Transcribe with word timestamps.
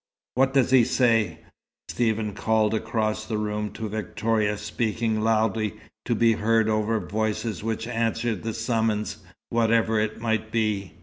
"What 0.33 0.55
does 0.55 0.71
he 0.71 0.83
say?" 0.83 1.41
Stephen 1.87 2.33
called 2.33 2.73
across 2.73 3.23
the 3.23 3.37
room 3.37 3.69
to 3.73 3.87
Victoria, 3.87 4.57
speaking 4.57 5.21
loudly 5.21 5.75
to 6.05 6.15
be 6.15 6.31
heard 6.33 6.67
over 6.67 6.99
voices 6.99 7.63
which 7.63 7.87
answered 7.87 8.41
the 8.41 8.55
summons, 8.55 9.17
whatever 9.51 9.99
it 9.99 10.19
might 10.19 10.51
be. 10.51 10.93